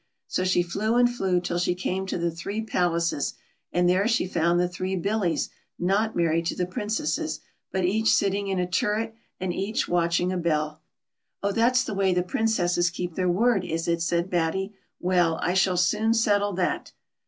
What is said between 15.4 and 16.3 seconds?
I shall soon